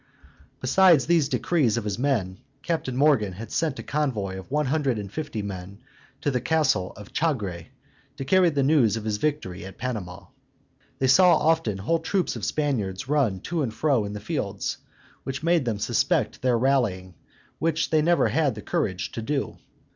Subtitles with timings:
[0.61, 4.97] Besides these decreases of his men, Captain Morgan had sent a convoy of one hundred
[4.97, 5.77] and fifty men
[6.21, 7.67] to the castle of Chagre,
[8.17, 10.25] to carry the news of his victory at Panama.
[10.97, 14.79] They saw often whole troops of Spaniards run to and fro in the fields,
[15.23, 17.13] which made them suspect their rallying,
[17.59, 19.57] which they never had the courage to do.